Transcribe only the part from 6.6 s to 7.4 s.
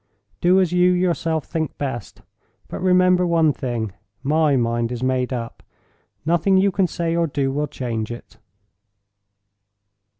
can say or